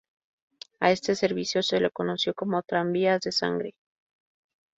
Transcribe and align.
A 0.79 0.89
este 0.89 1.13
servicio 1.13 1.61
se 1.61 1.79
le 1.79 1.91
conoció 1.91 2.33
como 2.33 2.63
tranvías 2.63 3.21
de 3.21 3.31
sangre. 3.31 3.75